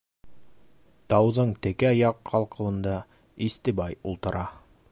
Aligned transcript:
Тауҙың 1.13 1.51
текә 1.67 1.91
яҡ 1.97 2.23
ҡалҡыуында 2.31 2.97
Истебай 3.49 3.99
ултыра. 4.13 4.43